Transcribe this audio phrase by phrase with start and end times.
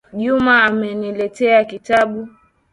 [0.19, 2.27] Juma ameniletea kitabu.